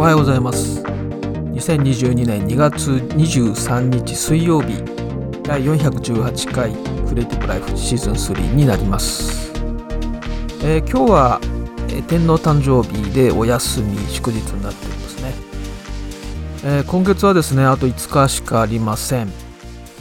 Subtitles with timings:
[0.00, 0.80] おはようございます。
[0.80, 4.82] 2022年2月23日水曜日
[5.42, 6.72] 第418回
[7.06, 9.52] クリエイティブライフシーズン3になります、
[10.64, 11.40] えー、今日は、
[11.90, 15.34] えー、天皇誕生日でお休み祝日になっていますね、
[16.64, 19.30] えー、今月はですねあと5日しかありません、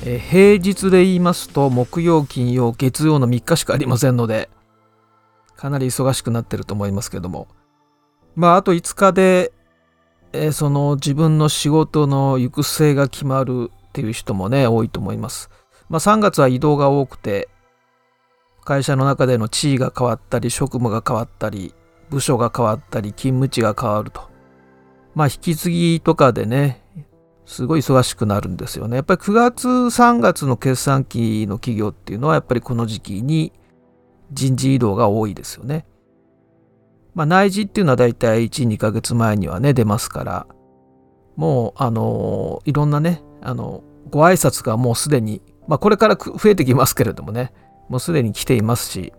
[0.06, 4.50] え平日で言いますと木曜金曜月曜の3日しかありませんので
[5.58, 7.50] かなり忙しくなってると思いますけども。
[8.36, 9.52] まああと5日で
[10.32, 15.50] え、その自分の仕事の行く末が決まるっていう人もね多いと思います。
[15.90, 17.50] まあ、3月は移動が多くて
[18.64, 21.74] 会社の中での地位が変わったり職務が変わったり
[22.12, 24.30] 部署が変わったり勤務地が変わると。
[25.16, 26.84] まあ引き継ぎとかでね
[27.46, 28.98] すごい忙しくなるんですよね。
[28.98, 33.52] やっぱり9月3月の決算期の企業っていうのはやっぱりこの時期に
[34.32, 35.88] 人事異動が多いですよね。
[37.16, 40.48] まあ、内示っていうのはだいたい1、2ヶ月前にはね、出ますから、
[41.36, 47.54] もう、あのいろんなね、あの、ご挨拶がもうすでに、まあ、これから増えてきますけれどもね、
[47.90, 49.14] もうすでに来ていますし、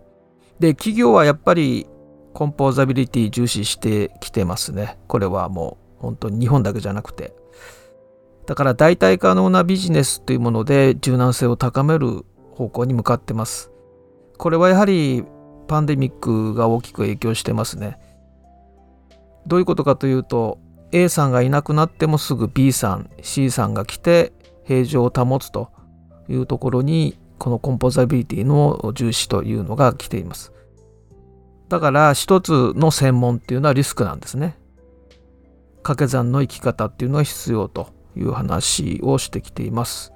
[0.59, 1.87] で、企業はやっぱり、
[2.33, 4.97] コンポーザビリティ重視してきてますね。
[5.07, 7.33] これはもう、本当に日本だけじゃなくて。
[8.45, 13.71] だから代替可能なビジネスというもので柔軟性を高める方向に向かってます。
[14.37, 15.23] これはやはり
[15.71, 17.97] パンデミックが大きく影響してますね。
[19.47, 20.59] どういうことかというと
[20.91, 24.33] A さんがいなくなってもすぐ B さん C さんが来て
[24.65, 25.71] 平常を保つと
[26.27, 30.51] いうところにこのコンポザビリティの重視というのが来ています。
[31.69, 34.57] だから一つの専門っていうのはリスクなんですね。
[35.83, 40.11] 掛け算の生き方っていうのが必要という話をしてきています。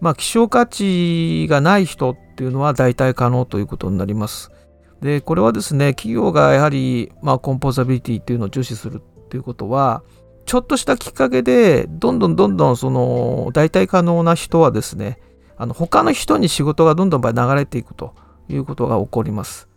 [0.00, 4.52] まあ希少価値がない人っていうのは代替可能ということになります。
[5.00, 10.02] でこれはですね企業がやはり、まあ、コンポーザビリティっていうのを重視するっていうことは
[10.44, 15.18] ちょっとしたきっかけでどんどんどんどんその代替可能な人はですね
[15.56, 18.14] あの他の人に仕事がどんどん流れていくと
[18.48, 19.68] いうことが起こります。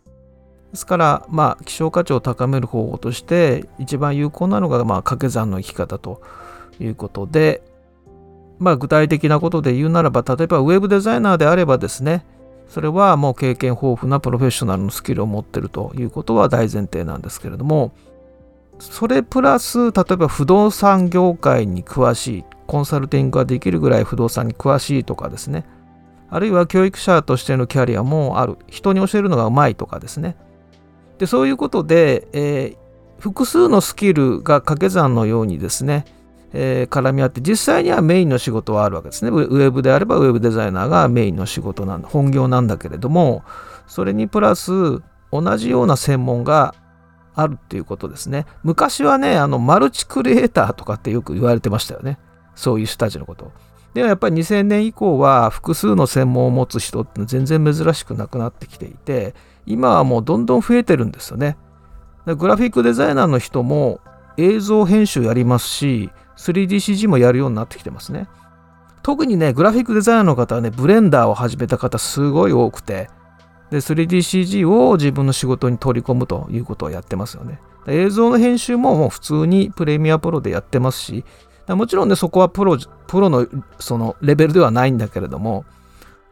[0.71, 6.23] ですから、まあ、希少価値を高める方法として一番有効なのが、まあ、掛け算の生き方と
[6.79, 7.61] いうことで、
[8.57, 12.25] まあ、具体的なことで言うならば例えばウェブデザイナーであればですね
[12.69, 17.91] それはもう経験豊富なプロフェッショナルのスキルを持ってるということは大前提なんですけれども
[18.79, 25.65] それプラス例えば不動産業界に詳しいコンサルティングができるぐらい不動産に詳しいとかですね。
[26.29, 28.57] あるいは教育者としてのキャリアもある。
[28.67, 30.35] 人に教えるのがうまいとかですね。
[31.19, 36.05] でそういうことで、えー、複数のスキルが掛け算のようにですね
[36.53, 39.31] えー、絡み合って実際にはメインの仕事はあるわけですね。
[39.31, 43.43] ウェブであればウェブデザイナーがメインの仕事なんだ本業なんだけれども
[43.87, 46.75] それにプラス同じような専門が
[47.35, 48.45] あるっていうことですね。
[48.63, 52.19] 昔はねあのマルチクリエイターとかってよく言われてましたよね。
[52.53, 53.51] そういう人たちのこと
[53.95, 59.33] でもやっぱり2000年以降は複数の専門を持つ人って全然珍しくなくなってきていて
[59.65, 61.57] 今はもうどんどん増えてるんですよね。
[62.25, 63.99] グラフィックデザイナーの人も
[64.37, 68.27] 映像編集やりますし 3DCG もやるようになってきてますね。
[69.01, 73.09] 特にね、グラフィックデザイナーの方はね、ブレンダーを始めた方すごい多くて、
[73.69, 77.59] で、3DCG を自分の仕事に取り込むということをやってますよね。
[77.87, 81.25] 映像の編集ももう普通にプレミアプロでやってますし、
[81.67, 82.77] もちろんね、そこはプロ
[83.07, 83.47] プロの
[83.79, 85.65] そのレベルではないんだけれども、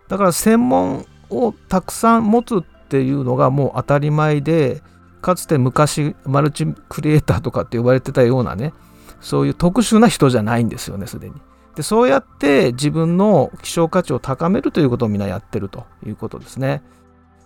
[0.07, 4.81] だから専門をたくさん持つっていうのがもう当たり前で、
[5.21, 8.73] かつて昔マルチクリエイターとかって呼ばれてたようなね、
[9.21, 11.35] そういう特殊な人じゃないんですよねすでに。
[11.75, 16.81] でそうやって自分の希少価値を高めるということをみんなやってるということですね。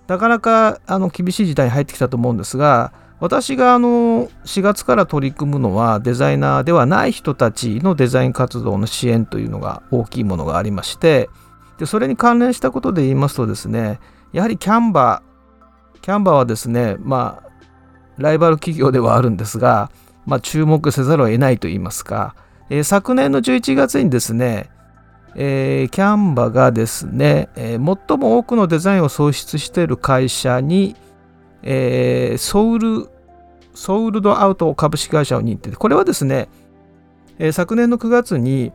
[0.07, 11.29] なかなかあの厳しい時代に入ってきたと思うんですが私があの4月から取り組むのはデザイナーではない人たちのデザイン活動の支援というのが大きいものがありまして
[11.79, 13.99] でそれに関連したことで言いますとですね
[14.31, 17.49] やはりキャンバーキャンバーはですねまあ
[18.17, 19.89] ライバル企業ではあるんですが
[20.25, 22.35] まあ、注目せざるを得ないといいますか、
[22.69, 24.69] えー、昨年の11月にですね、
[25.35, 30.95] えー、キャンバがですね、えー、最も多くのデザインを創出している会社に、
[31.61, 33.09] えー、ソウル、
[33.73, 35.71] ソウルドアウト株式会社を認定。
[35.71, 36.47] これはですね、
[37.37, 38.71] えー、昨年の9月に、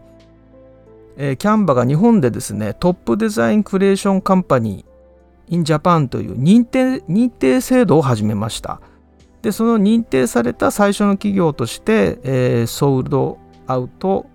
[1.17, 4.91] えー、キャンバが日本でですね、トップデザインクリエーションカンパニー
[5.55, 8.81] in Japan という認定認定制度を始めました。
[9.43, 14.27] でその認定された最初の企業として、えー、ソールドアウト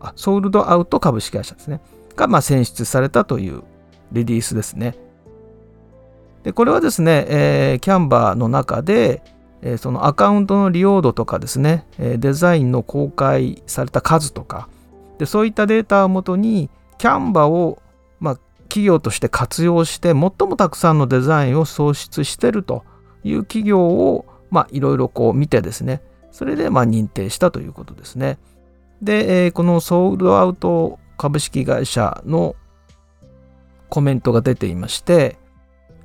[0.00, 1.80] あソールドアウト株式会社ですね。
[2.14, 3.62] が、まあ、選出されたという
[4.12, 4.96] リリースですね。
[6.44, 9.22] でこれはですね、えー、キャンバーの中で、
[9.62, 14.68] えそのアカウントの利用度とかですね、えデザインの公開された数とか
[15.18, 17.82] でそういったデータをもとにキャンバーを、
[18.20, 18.38] まあ、
[18.68, 22.84] 企業として活用して最もたくさんのデザインを創出してると
[23.24, 28.38] いう企業をまあいろいろこう見てですねそれでまあ認定したということですね。
[29.02, 32.56] で、えー、このソールドアウト株式会社の
[33.88, 35.38] コメントが出ていまして、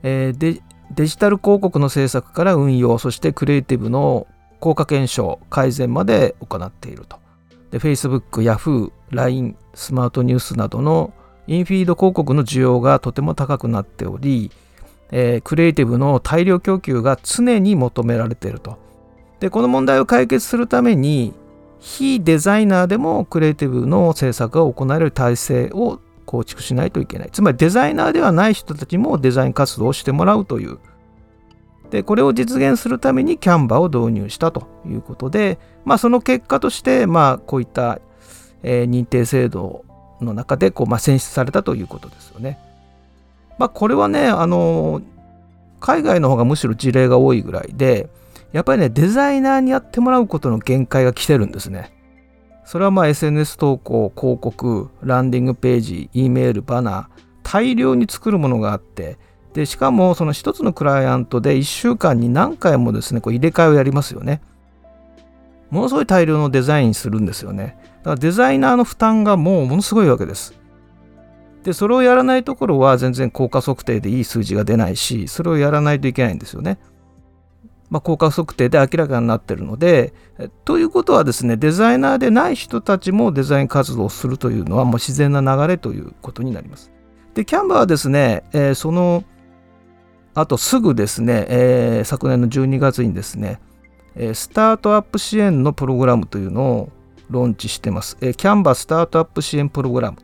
[0.03, 0.61] えー、デ
[0.93, 4.27] デジタル広告の制作から運用そしてクリエイティブの
[4.59, 7.17] 効果検証改善まで行っていると。
[7.71, 11.13] で Facebook、Yahoo、LINE、スマートニュースなどの
[11.47, 14.51] インフィード広告の需要がとても高くなっており、
[15.11, 18.77] えー、クリエイティブの大量供給が常に求められていると。
[19.39, 21.33] で、この問題を解決するために、
[21.79, 27.29] 非デザイナーでもクリエイティブの制作が行える体制を構築しないといけない。
[27.31, 30.77] つまりデザイナーではない人たちもデザイン活動をしてもらうという。
[31.89, 37.99] で、これを実現するためにキャンバーを導入したということで、まあその結果として、まあこういった、
[38.63, 39.83] えー、認定制度
[40.21, 42.59] の中でこう、まあ、選出されたということですよね。
[43.61, 45.03] まあこれはね、あの、
[45.79, 48.09] 海外の方がむしろ事例が多いぐらいで、
[48.53, 51.93] やっぱりね、デザイナーにやってもらうことの限界が来てるんですね。
[52.65, 57.05] それはまあ SNS 投稿、広告、ランディングページ、E メール、バナー、
[57.43, 59.19] 大量に作るものがあって、
[59.53, 64.41] で、しかもその一つのクライアントで1週間に何回もですね、こう入れ替えをやりますよね。
[65.69, 67.77] ものすごい大量のデザインするんですよね。
[67.99, 70.59] だからデザイナーの負担がもうものすごいわけです。
[71.63, 76.79] で、それをやらないところは全然効果測定でいい数字が出ないし、それをやらないといけないんですよね。
[77.89, 80.13] まあ、効果測定で明らかになってるので、
[80.63, 86.91] ということはですね、デザイナーでない人たちもデザイン活動をするというのはもう自然な流れということになります。
[87.33, 89.23] で、キャンバーはですね、えー、その
[90.33, 93.59] あとすぐですね、えー、昨年の12月にですね、
[94.15, 96.89] えスタートアップ支援のプログラムというのを
[97.29, 98.17] ローンチしてます。
[98.21, 100.17] えー、キャンバースタートアップ支援プログラム。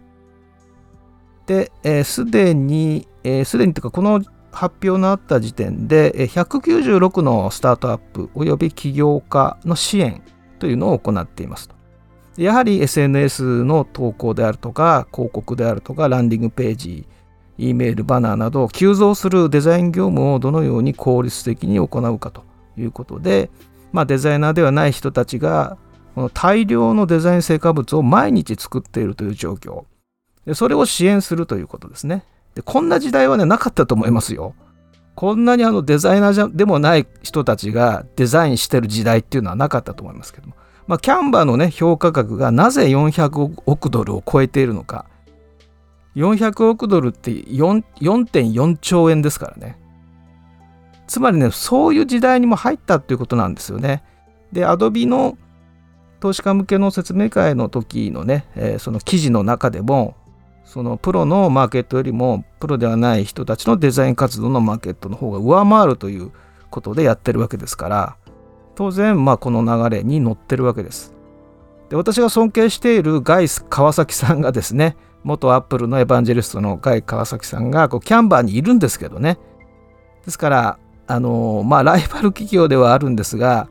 [1.48, 1.72] で、
[2.04, 4.22] す、えー、で、に、す、えー、でにというか、この
[4.52, 10.24] 発表のあった時点で196のスタートアップおよび起業家の支援
[10.58, 11.76] というのを行っていますと。
[12.38, 17.08] やはり SNS の投稿であるとか広告であるとかランディングページ
[17.60, 22.44] E メールバナーなど急増するデザイン業務をどのように効率的に行うかと
[22.78, 23.50] いうことで、
[23.92, 25.78] まあ、デザイナーではない人たちが
[26.14, 29.86] この大量のデザイン成果物を毎日作っているという状況
[30.48, 32.24] でそれを支援するということですね。
[32.56, 34.56] でこんな時代はねなかったと思いますよ。
[35.14, 40.56] こんなにあのデザイナーでもない人たちがデザインしてる時代っていうのはなかったと思いますけども、
[40.88, 45.06] まあ、キャンバーのね評価額がなぜ400億ドルを超えているのか
[46.16, 49.78] 400億ドルって4.4兆円ですからね
[51.08, 54.04] つまりねそういう時代にも入ったっていうことなんですよね
[54.52, 55.38] でアドビの
[56.20, 60.16] 投資家向けの説明会の時のね、えー、その記事の中でも
[60.68, 66.32] そのプロのマーケットよりもプロではない人たちのデザイン活動のマーケットの方が上回るという
[66.70, 68.18] ことでやってるわけですから
[68.76, 71.16] 当然まあこの流れに乗ってるわけです。
[71.90, 79.40] で私が尊敬しているガイス川崎さんがですね元アップルのエヴァンジェリストのガイ川崎さんがこうキャンバーにいるんですけどね
[80.26, 83.70] ですからあのまあライバル企業ではあるんですが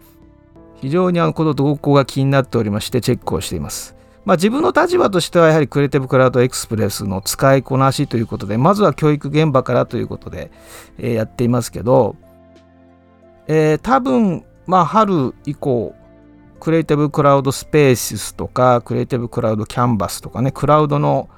[0.76, 3.95] 非常にあのこの動向が気になっておりましてチェックをしています。
[4.26, 10.50] まあ、自分の立場としてはやはりクリエイティブクラウドエクスプレスの使いこなしということでまずは教育現場からということで、
[10.98, 12.16] えー、やっていますけど、
[13.46, 15.94] えー、多分まあ春以降
[16.58, 21.28] クリエイティブクラウドスペースとかクリエイティブクラウドキャンバスとかねクラウドの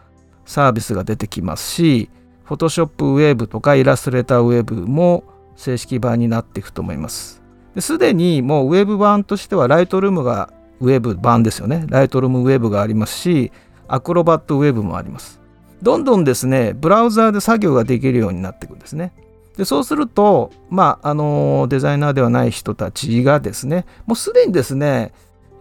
[0.46, 2.08] サービスが出てきますし
[2.46, 5.24] Photoshop ウェブとかイラストレーターウェブも
[5.56, 7.42] 正式版になっていくと思います。
[7.78, 11.84] すでにもうウェブ版としてはライトルームがウェブ版ですよね。
[11.88, 13.52] ライトルームウェブがありますし、
[13.88, 15.40] アクロバットウェブもあります。
[15.82, 19.12] どんどんですね、ブラウザーで作業ができるようになっていくんですね。
[19.56, 25.12] でそうすると、まあ、あのデザイナーではない人たちがですね、もうすでにですね、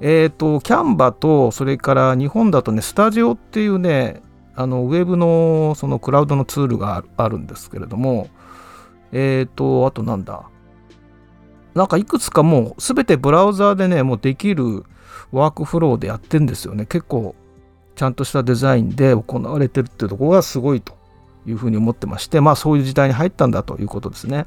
[0.02, 4.22] えっ、ー、と、キャンバと、それから日本だとね、スタジオっていうね、
[4.56, 8.28] あのウェブのそのクラウドのツールがあるんですけれども、
[9.12, 10.44] えっ、ー、と、あとなんだ、
[11.74, 14.84] なんかいくつかもうすべてブラウザーでね、もうできる
[15.32, 16.86] ワークフローでやってんですよね。
[16.86, 17.36] 結構
[17.96, 20.96] ちゃんとしたデザインで行われてるっていうところがすごいと
[21.46, 24.46] いうふうに思ってまして、まあそういう時代に入ったんだということですね。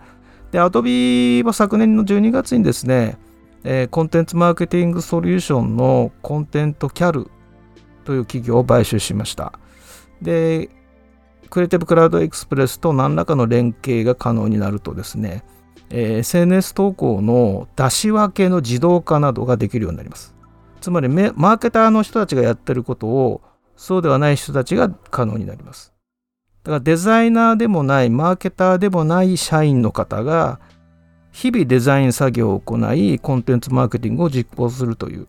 [0.53, 3.19] で、Adobe は昨年の12月にですね、
[3.65, 7.31] えー、コンテンツマーケティングソリューションのコンテントキャル
[8.05, 9.53] という企業を買収しました。
[10.23, 10.71] で、
[11.51, 15.45] クリエイティブクラウドエクスプレスと何らかの連携が可能になるとですね、
[15.91, 20.35] えー、SNS 投稿の出し分けの自動化などができるようになります。
[20.81, 23.43] つまりマーケターの人たちがやってることを
[23.77, 25.95] そうではない人たちが可能になります。
[26.65, 30.61] だからデザイナーでもないマーケターでもない社員の方が
[31.33, 35.29] 日々デザイン作業を行いコンテンツマーケティングを実行するという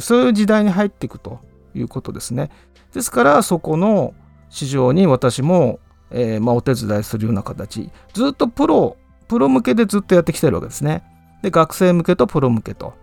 [0.00, 1.40] そういう時代に入っていくと
[1.74, 2.50] いうことですね。
[2.92, 4.14] ですからそこの
[4.48, 5.78] 市場に私も、
[6.10, 8.96] えー、まあ、お手伝いするような形ずっとプロ
[9.28, 11.02] プロ向けでずっとやってきてるわけですね。
[11.42, 12.94] で学生向けとプロ向けと。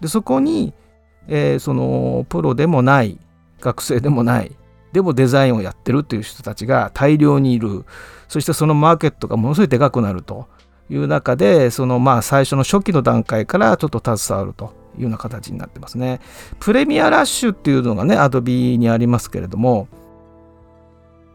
[0.00, 0.74] でそこに、
[1.28, 3.18] えー、そのプロでもない
[3.60, 4.52] 学生でもない
[4.92, 7.84] でもデザインをやってるっていう人たちが大量にいる。
[8.28, 10.48] そしてそのマーケットがものすごいでかくなると。
[10.88, 16.20] いう中でそのまあ最初の初期の段階からちょっと携わるというような形になってますね。
[16.60, 19.88] プレミアラッシュっていうのがねアドビにありますけれども。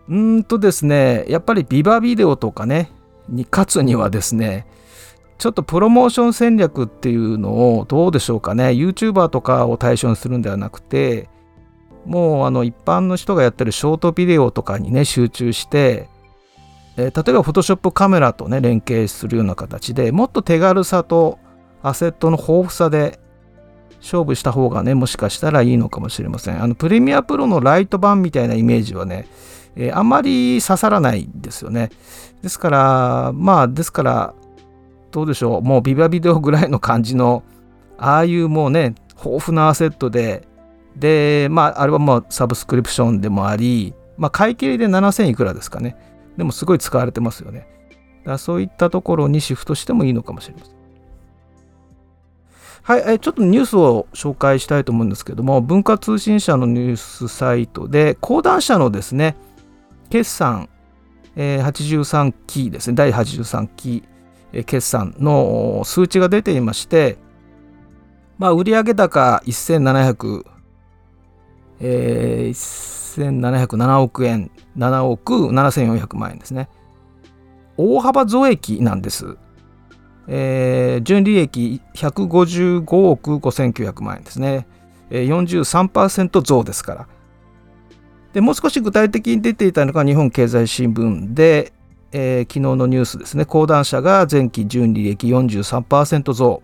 [0.09, 2.91] うんとですねやっぱりビバビデオとかね
[3.29, 4.65] に勝つにはですね
[5.41, 8.65] ちょっとプロモーション戦略っていうのをどうでしょうかね。
[8.65, 11.29] YouTuber とかを対象にするんではなくて
[12.05, 16.09] もうあの一般の人がやってるショートビデオとかにね集中して、
[16.95, 21.39] えー、例えば Photoshop カメラとね連携するような形でもっと手軽さと
[21.81, 23.19] アセットの豊富さで
[23.99, 26.61] 勝負した方がねもしかしたらいいのかもしれません。
[26.61, 29.27] あのプレミアプロのライト版みたいなイメージはね、
[29.75, 31.89] えー、あんまり刺さらないんですよね。
[32.43, 34.35] ですからまあですから
[35.11, 37.43] どうでしょうもうビバビデオぐらいの感じの
[37.97, 40.47] ああいうもうね豊富なアセットで
[40.95, 45.95] で、まあ、あれはもうサブスクリプションでもあり、まあ、買い切りで7000いくらですかね。
[46.37, 47.67] でもすごい使われてますよね。
[48.25, 50.75] だそういったところにシフトしてもいいのかもしれません。
[52.83, 59.37] はい、えちょっとニュースを紹介したいと思うんですけども、文化通信社のニュースサイトで、講談社のですね、
[60.09, 60.67] 決算、
[61.35, 64.03] えー、83期ですね、第83期、
[64.51, 67.17] 決算の数値が出ていまして、
[68.37, 70.45] まあ、売上高1700
[71.83, 76.69] えー、1707億円、7億7400万円ですね。
[77.75, 79.37] 大幅増益なんです。
[80.27, 84.67] えー、純利益155億5900万円ですね。
[85.09, 87.07] えー、43%増ですから。
[88.33, 91.73] でもう少し具体的に出ていたのが日本経済新聞で、
[92.11, 96.61] えー、昨日のニュースですね、講談社が前期純利益43%増、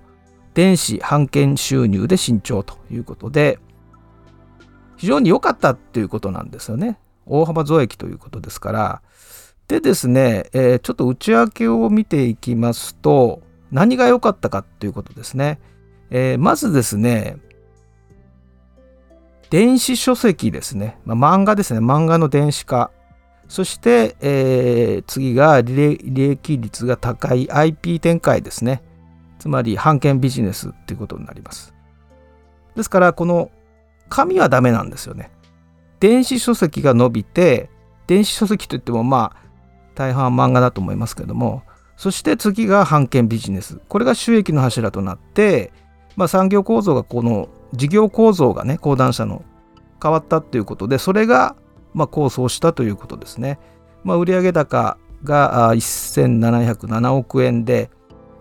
[0.53, 3.59] 電子版権収入で慎重ということで、
[4.97, 6.99] 非常に良かったっていうことなんですよね。
[7.25, 9.01] 大幅増益ということですから。
[9.67, 15.59] でですね、えー、ちょっと内訳を見ていきますと、何が良かったかっていうことですね。
[16.09, 17.37] えー、まずですね、
[19.49, 20.97] 電子書籍ですね。
[21.05, 21.79] まあ、漫画ですね。
[21.79, 22.91] 漫画の電子化。
[23.47, 25.97] そして、えー、次が利
[26.31, 28.83] 益率が高い IP 展開ですね。
[29.39, 31.73] つまり、版権ビジネスっていうことになります。
[32.75, 33.51] ですから、この
[34.09, 35.31] 紙はダメなんですよね。
[35.99, 37.69] 電子書籍が伸びて、
[38.07, 39.47] 電子書籍といってもまあ、
[39.95, 41.63] 大半は漫画だと思いますけども、
[41.95, 43.79] そして次が版権ビジネス。
[43.87, 45.71] これが収益の柱となって、
[46.15, 49.43] まあ、産業構造がこの事業構造がね、講談社の
[50.01, 51.55] 変わったっていうことで、それが
[51.97, 53.59] まあ構想したということですね。
[54.03, 57.89] まあ、売上高が1707億円で、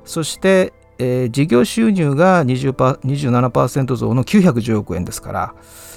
[0.05, 5.55] そしてえー、事業収入が20パ27%増の910億円ですから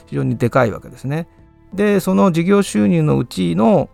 [0.08, 1.28] 非常にでかいわけですね。
[1.74, 3.90] でその事業収入のうちの、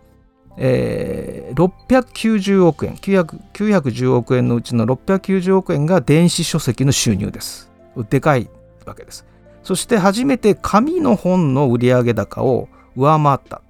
[0.56, 7.70] えー、690億円910億円のうちの690億円が電子書籍の収入です。
[8.10, 8.50] でかい
[8.84, 9.26] わけです。
[9.62, 13.60] そして初めて紙の本の売上高を上回ったっ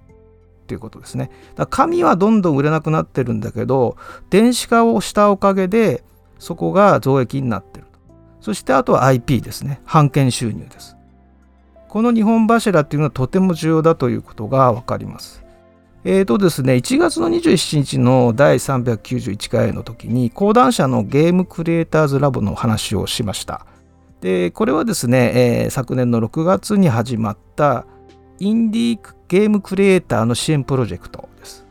[0.66, 1.30] ていうことですね。
[1.54, 3.96] だ紙はどんどん売れなくなってるんだけど
[4.30, 6.02] 電子化をしたおかげで
[6.38, 7.86] そこが増益になってる。
[8.40, 9.80] そしてあとは IP ですね。
[9.92, 10.96] 版権収入です。
[11.88, 15.44] この2本柱っていうのはとても重要だということがわかります。
[16.04, 23.66] えーとですね、1月の27日の第391回の時に講談社のゲームクリエイターズラボの話をしました。
[24.20, 27.86] で、これはですね、えー、昨年の6月に始まった
[28.38, 31.66] インディーゲームクリエイターの支援プロジェクトです。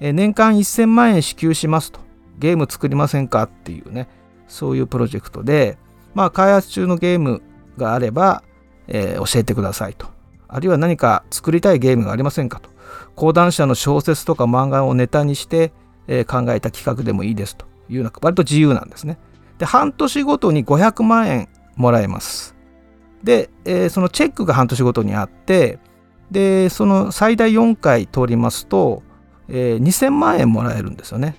[0.00, 2.00] え、年間1000万円支給しますと
[2.38, 3.44] ゲーム作りませんか？
[3.44, 4.08] っていうね、
[4.48, 5.78] そういうプロジェクトで、
[6.14, 7.42] まあ、開発中のゲーム
[7.76, 8.42] があれば、
[8.86, 10.06] えー、教えてくださいと。
[10.48, 12.70] あるいは何か作りたいゲームがありませんかと。
[13.16, 15.72] 講談社の小説とか漫画をネタにして、
[16.06, 19.18] えー、考えた企画でもいいですというような、割と自由なんですね。
[19.58, 22.53] で、半年ごとに500万円もらえます。
[23.24, 25.78] で、えー、そのチェックが半年ごとにあって、
[26.30, 29.02] で、その最大4回通りますと、
[29.48, 31.36] えー、2000万円もらえるんですよね。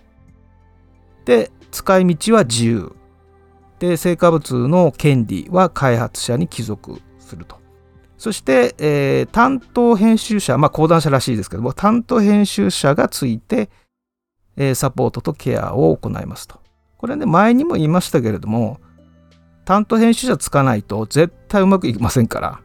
[1.26, 2.96] で使い道は自由。
[3.80, 7.58] で成果物の権利は開発者に帰属すると。
[8.18, 13.70] そして、えー、担当編集者まあ講談社らしいですけども担当編集者がついて、
[14.56, 16.60] えー、サポートとケアを行いますと。
[16.98, 18.80] これね前にも言いましたけれども
[19.66, 22.60] 担当編集者つかないと絶対うまくいきませんから。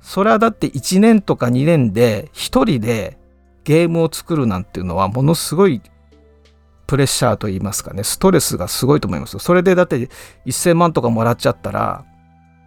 [0.00, 3.18] それはだって1年とか2年で1人で
[3.64, 5.80] ゲームを作るなんていうのはものすごい
[6.86, 8.02] プレッシャーと言いますかね。
[8.04, 10.10] ストレスがすごいと思いますそれでだって
[10.44, 12.04] 1000万とかもらっちゃったら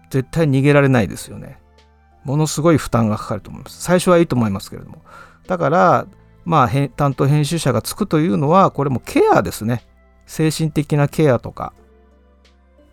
[0.10, 1.60] 絶対逃げられないですよね。
[2.24, 3.82] ものすごい負担がかかると思います。
[3.82, 5.04] 最初はいいと思いますけれども。
[5.46, 6.08] だから
[6.46, 9.86] まあ担当編集者がつくというのはこれもケアですね。
[10.25, 11.74] 精神的なケアとか。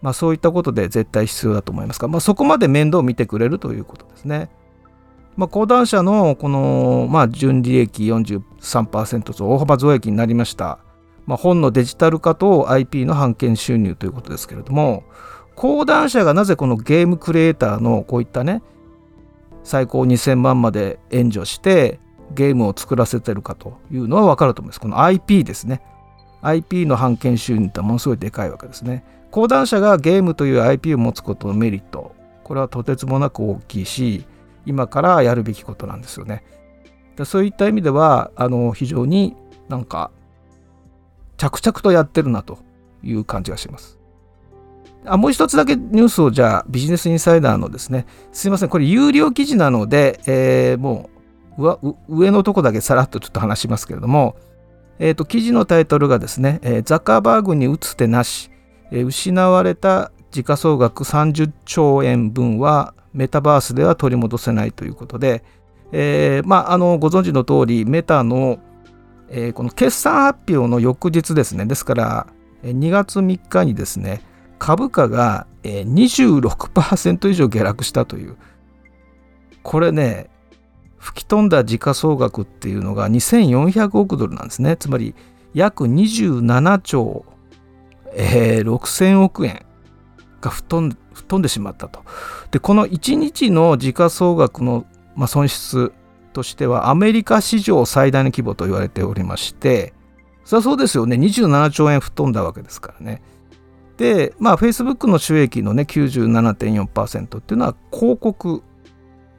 [0.03, 4.51] まあ、そういったことで絶対必要だと思いますが、まあ、そこまで面倒を見てくれるということですね。
[5.37, 10.79] まあ、講談社のこの、まあ、純利益43%と大幅増益になりました。
[11.25, 15.05] まあ、本のデジタル化と IP の版権収入ということですけれども、
[15.55, 18.63] 講談社がなぜこのゲームクリエイターのこういったね、
[19.63, 22.01] 最高2000万まで援助して
[22.35, 24.81] ゲームを作らせてるかというのは分かると思います。
[24.81, 25.81] この IP ですね。
[26.43, 29.05] IP の版権収入ってものすごいでかいわけですね。
[29.31, 34.27] 講談社がゲームという IP を持つことのメリットこれはとてつもなく大きいし
[34.67, 36.45] 今からやるべきことなんですよね。
[37.25, 39.37] そういった意味ではあの非常に
[39.69, 40.11] なんか
[41.37, 42.59] 着々とやってるなと
[43.03, 43.99] いう感じがします。
[45.05, 51.11] あもう一つだけニュースをじゃあビジネスインサイダーのですねすいませんこれ有料記事なので、えー、も
[51.59, 54.37] う上のとこだけさらっとちょっと話しますけれども、
[54.99, 58.51] えーと、記事のタイトルがですね、えー、ザッカーバーグに打つ手なし
[58.91, 65.43] 失われた時価総額30兆円分はメタバースでは取り戻せないということで、
[65.93, 68.59] えー、まあ、あのご存知の通りメタの、
[69.31, 72.27] えー、この決算発表の翌日ですねですから
[72.63, 74.23] 2月3日にですね
[74.59, 78.37] 株価が26%以上下落したという。
[79.63, 80.29] これね
[81.03, 85.15] 吹き飛んだ時価総額っていうのが2400億ドルなんですねつまり
[85.53, 87.27] 約27兆
[88.15, 89.65] えー、6000億円
[90.41, 92.05] が吹っ飛んでしまったと。
[92.51, 94.85] で、この1日の時価総額の、
[95.15, 95.93] まあ、損失
[96.33, 99.93] としてはアメリカ史上最大の規模と言われておりまして、
[100.45, 103.23] そりゃそうですよね、27兆円吹っ飛んだわけですからね。
[103.97, 108.63] で、まあ、Facebook の収益のね、97.4%っていうのは広告、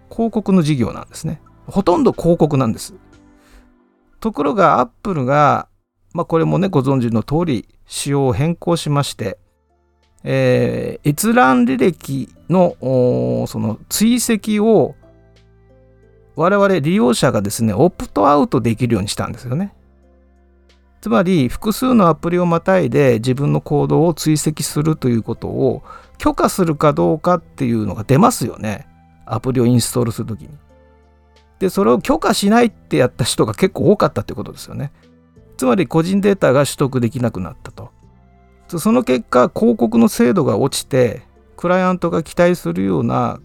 [0.09, 1.41] 広告の事業なんですね。
[1.67, 2.93] ほとんど広告なんです。
[4.19, 5.67] ところが、アップルが、
[6.13, 9.37] まあ、これもね、ご存知の通り、仕様を変更しまして、
[10.23, 12.75] えー、閲覧履歴の
[13.47, 14.95] その追跡を
[16.35, 19.73] 我々利用者がですね、オプトアウトできるようにしたんですよね。
[21.01, 25.83] つまり、複数のアプリをまたいで自分の行動を追跡するということを
[26.17, 28.87] 許可するかどうかっていうのが出ますよね。
[29.25, 30.49] アプリをインストールするときに。
[31.63, 34.91] で、それを許可しないってやった人が結構多かったってことですよね。
[35.55, 37.91] つまり個人データが取得できなくなったと。
[38.67, 41.21] その結果、広告の精度が落ちて、
[41.55, 43.39] クライアントが期待するような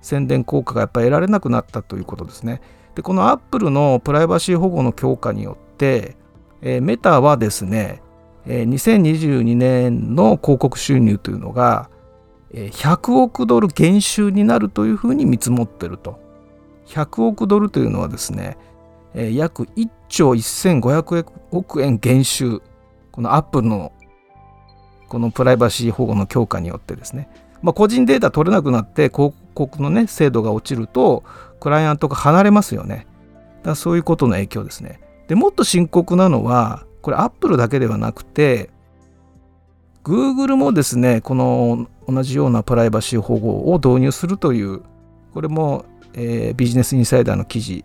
[0.00, 2.60] 宣伝効果がやっぱ得られなくなったということですね。
[2.96, 6.16] で、このアップルのプライバシー保護の強化によって、
[6.62, 8.02] えー、メタはですね、
[8.44, 11.90] えー、2022年の広告収入というのが、
[12.52, 16.31] 100億ドル減収になるというふうに見積もってると。
[16.86, 18.56] 100億ドルというのはですね、
[19.14, 22.62] えー、約1兆1500億円減収。
[23.10, 23.92] このアップルの
[25.08, 27.28] このプライバシー保護の強化によってですね、
[27.60, 31.22] まあ、個人データ取れなくなって広告のね精度が落ちると
[31.60, 33.06] クライアントが離れますよね。
[33.62, 35.00] だそういうことの影響ですね。
[35.28, 38.70] でもっと深刻なのはこれアップルだけではなくて
[40.02, 44.82] Google もですねこの同じようなプライバシー保護を導入するという
[45.32, 47.84] これも、えー、ビジネスインサイダーの記事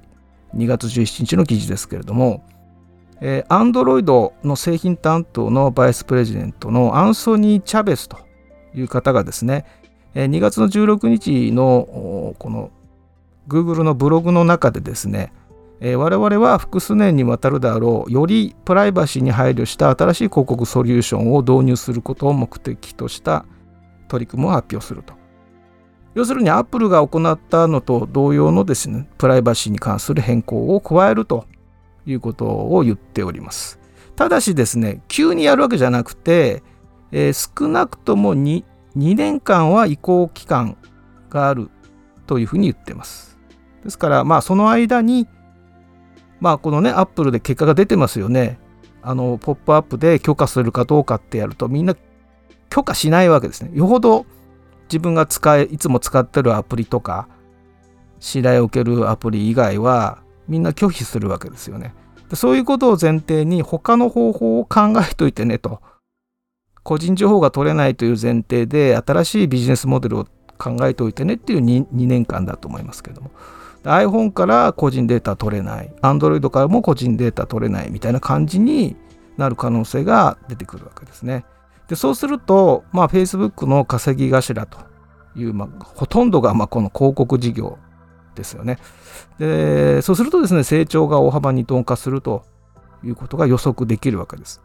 [0.56, 2.44] 2月17日の記事ですけれども、
[3.22, 8.18] えー、Android の製品担当のバイスプレジデントのアンソニー・チャベスと
[8.74, 9.66] いう方がですね、
[10.14, 12.72] えー、2月の16日のこの
[13.48, 15.34] Google のブログの中でですね、
[15.80, 23.46] えー、我々は複数年にわたるであろうよりプライバシーに配慮した新しい広告ソリューションを導入することを目的とした
[24.08, 25.27] 取り組みを発表すると。
[26.18, 31.46] 要するにアップルが行ったのと同様のですね、プライバシーに関する変更を加えると
[32.08, 33.80] いうことを言っております。
[34.16, 36.64] ただしですね、急にやるわけじゃなくて、
[37.12, 38.64] えー、少なくとも 2,
[38.98, 40.76] 2年間は移行期間
[41.30, 41.70] がある
[42.26, 43.38] というふうに言ってます。
[43.84, 45.28] ですから、まあその間に、
[46.40, 48.60] まあこのね、アップルで結果が出てますよね。
[49.04, 51.96] あのポップアップで許可するかどうかってやるとみんな
[52.72, 53.70] 許可しないわけですね。
[53.76, 54.26] よほど
[54.88, 57.28] 自分が使えいつも使ってるアプリとか
[58.20, 61.94] 信頼を受けるアプリ以外はみんな拒否するわけですよね。
[62.34, 65.82] そういうことを前提に他の方法を考えといてねと。
[66.84, 73.32] 個人情報が取れないという前提で新しいビジネスモデルを考えておいてねっていう 2, 2年間だと思いますけども。
[73.84, 78.98] iPhone から個人データ取れない、Android からも個人データ取れないみたいな感じに
[79.38, 81.46] なる可能性が出てくるわけですね。
[81.88, 84.80] でそうすると、まあ、Facebook の稼ぎ頭と
[85.36, 87.78] いう、まあ、ほとんどがまあこの広告事業
[88.36, 88.78] ですよね。
[89.40, 92.46] でそうするとですね成長が大幅に鈍化すると
[93.04, 94.62] いうことが予測できるわけです。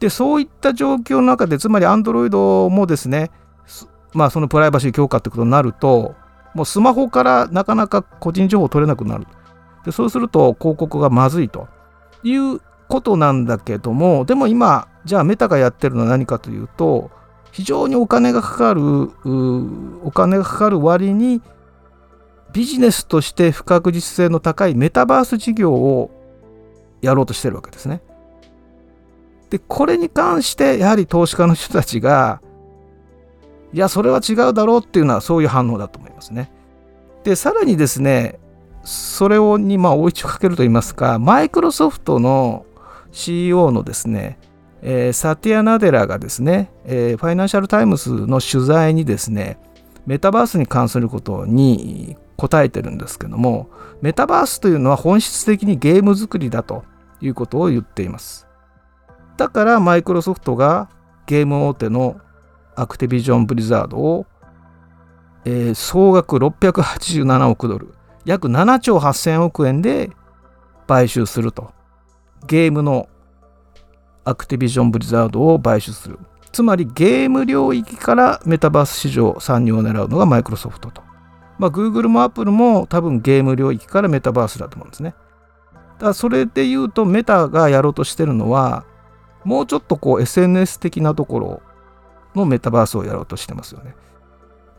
[0.00, 3.30] でそういった状況の中でつまり Android もですね
[4.12, 6.14] まあそのプライバシー強化ってことになると
[6.54, 9.26] もうスマホからなかなか個人情報取れなくなる。
[9.84, 11.68] でそうすると広告がまずいと
[12.24, 17.10] いうことなんだけどもでも今じゃあメタがやってるのは何かというと
[17.52, 18.82] 非常にお金がかかる
[20.04, 21.40] お金がかかる割に
[22.52, 26.10] ビジネスとして不確実性の高いメタバース事業を
[27.02, 28.02] やろうとしてるわけですね。
[29.48, 32.42] でこれに関してやはり投資家の人たちが
[33.72, 36.50] いやそれは違うだろうっていうのはそういう反応だと思いますね。
[37.22, 38.40] でさらにですね
[38.82, 42.66] それをにまあ追い打ちをかけると言いますかマイクロソフトの
[43.12, 44.38] CEO のですね、
[44.88, 49.58] えー、サティア・ナデラがですね、えー、ファイナンシャル・タイムズの取材にですね
[50.06, 53.68] メタバースに関することに答えてるんですけども
[54.00, 56.84] メタバースというのは本質的にゲーム作りだと
[57.20, 58.46] いうことを言っています。
[59.36, 60.88] だからマイクロソフトが
[61.26, 62.20] ゲーム大手の
[62.76, 64.26] アクティビジョン・ブリザードを、
[65.44, 67.92] えー、総額687億ドル
[68.24, 70.10] 約7兆8000億円で
[70.86, 71.72] 買収すると。
[72.46, 73.08] ゲームの
[74.26, 76.18] アクティビジョン・ブリザードを買収する
[76.52, 81.02] つまりゲーム領域からメタバース市場参入を狙うのがマイクロソフトと。
[81.58, 85.14] まあ、Google も Apple も多分ゲーム領域からメタバースだと思うんですね。
[85.94, 88.84] だからそれで言うとメタがやろうとしてるのは
[89.44, 91.62] もうちょっとこう SNS 的なところ
[92.34, 93.94] のメタバースをやろうとしてますよね。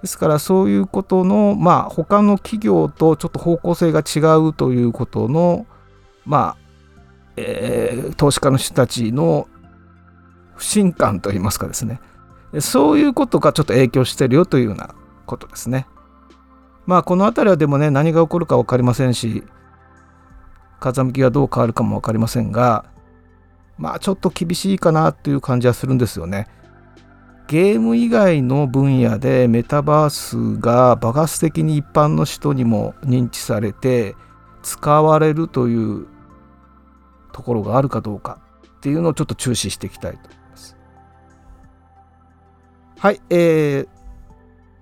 [0.02, 5.66] ですからそういうことのまあ他の企業とちょっと方向性が違うということの
[6.28, 6.67] まあ、
[7.38, 9.48] えー、投資家の人たちの
[10.56, 12.02] 不信感といいますかですね
[12.60, 14.96] そういうことがちょっと影響してるよというような
[15.26, 15.86] ことですね。
[16.86, 19.44] まあこの辺りはでもね何が起こるか分かりませんし
[20.80, 22.86] 風向きがどう変わるかも分かりませんが
[23.78, 26.48] まあちょっと厳しいかなという感じはするんですよね。
[27.48, 34.16] ゲーム以外の分野でメタバースが爆発的に一般の人にも認知されて
[34.64, 36.08] 使われるという
[37.38, 38.40] ところがあるかどうか
[38.78, 40.76] っていうのをちょっと注視していきたいと思います。
[42.98, 43.88] はい、えー、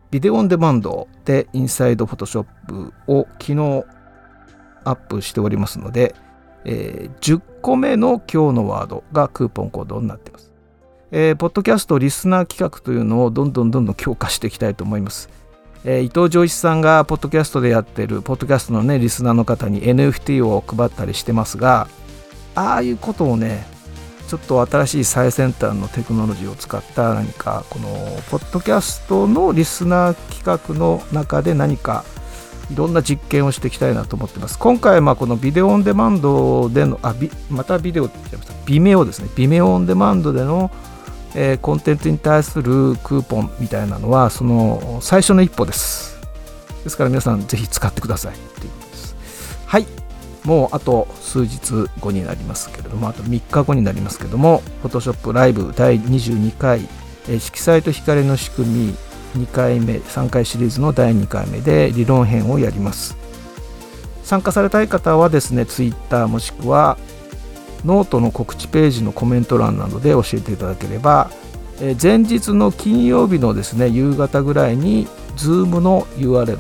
[0.10, 3.84] ビデオオンデマンドでインサイドフォトショップを昨日
[4.86, 6.16] アップしておりますので、
[6.64, 10.54] えー、10個目の今日のワードがクーポンコードになっています。
[11.12, 15.30] えー、ポッドキャストリスナー企画というのをどんどんどんどん強化していきたいと思います。
[15.84, 21.88] えー、伊藤浄一さんがポッドキャストでやってるポッドキャストのねリスナーの方に NFT を配ったりしてますが
[22.56, 23.66] ああいうことをね
[24.28, 27.88] ちょっと新しい最先端のテクノロジーを使った何かこの
[28.30, 32.04] ポッドキャストのリスナー企画の中で何か
[32.72, 34.58] いろんな実験をしていきたいなと思ってます。
[34.58, 37.14] 今回はこのビデオオンデマンドでの、あ、
[37.50, 38.66] またビデオって言っちゃいました。
[38.66, 39.30] ビメオですね。
[39.36, 40.72] ビメオオンデマンドでの、
[41.36, 46.20] え、コンテンツに対するクーポンみたいなのは、その最初の一歩です。
[46.84, 49.16] ですから皆さんぜひ使ってくださいっていうことです。
[49.68, 50.05] はい。
[50.46, 56.88] もうあと数日後になりますけれども、あと3日後になりますけれども、Photoshop ライブ第22回、
[57.28, 58.96] え色彩と光の仕組み
[59.36, 63.18] 2回目、3回シリーズの第2回目で理論編をやります。
[64.24, 66.98] 参加されたい方はですね、Twitter もしくは
[67.84, 71.32] ノートの告知ページのコメント欄などで教えていただければ、
[71.82, 76.58] え前日の金曜日のですね、夕方ぐらいに Zoom の URL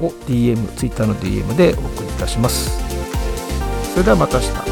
[0.00, 2.83] を DM、Twitter の DM でお送りいたします。
[3.94, 4.63] それではまた明日。